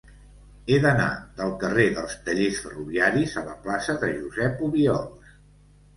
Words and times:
He 0.71 0.77
d'anar 0.85 1.09
del 1.41 1.51
carrer 1.65 1.85
dels 1.99 2.15
Tallers 2.29 2.63
Ferroviaris 2.63 3.37
a 3.43 3.47
la 3.51 3.55
plaça 3.67 3.99
de 4.05 4.13
Josep 4.19 4.65
Obiols. 4.71 5.35